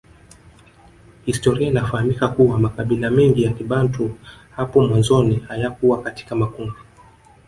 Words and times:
Historia 1.25 1.67
inafahamika 1.67 2.27
kuwa 2.27 2.59
makabila 2.59 3.11
mengi 3.11 3.43
ya 3.43 3.53
kibantu 3.53 4.15
hapo 4.55 4.87
mwanzoni 4.87 5.35
hayakuwa 5.35 6.01
katika 6.03 6.35
makundi 6.35 6.73